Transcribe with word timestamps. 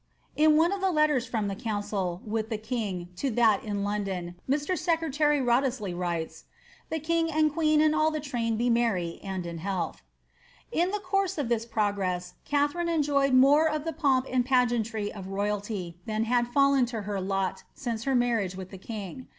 In 0.35 0.57
one 0.57 0.71
of 0.71 0.81
the 0.81 0.89
letters 0.89 1.27
from 1.27 1.47
the 1.47 1.55
council 1.55 2.23
wiili 2.27 2.49
the 2.49 2.57
king 2.57 3.09
to 3.17 3.29
that 3.29 3.63
in 3.63 3.83
London, 3.83 4.33
Mr. 4.49 4.75
secretary 4.75 5.39
Wriothrsley 5.39 5.95
writes, 5.95 6.45
^* 6.87 6.89
The 6.89 6.97
king 6.99 7.31
and 7.31 7.53
queen 7.53 7.79
and 7.81 7.93
all 7.93 8.09
the 8.09 8.19
train 8.19 8.57
be 8.57 8.67
merry 8.67 9.19
and 9.23 9.45
in 9.45 9.59
health." 9.59 10.01
In 10.71 10.89
the 10.89 10.97
course 11.01 11.37
of 11.37 11.49
this 11.49 11.67
progress 11.67 12.33
Katharine 12.45 12.89
en 12.89 13.03
joyed 13.03 13.33
more 13.35 13.69
of 13.69 13.83
the 13.85 13.93
pomp 13.93 14.25
and 14.27 14.43
pageantry 14.43 15.13
of 15.13 15.27
royalty 15.27 15.99
than 16.07 16.23
had 16.23 16.47
fallen 16.47 16.87
to 16.87 17.03
her 17.03 17.21
lot 17.21 17.63
since 17.75 18.05
her 18.05 18.15
marriage 18.15 18.55
with 18.55 18.71
the 18.71 18.79
king. 18.79 19.27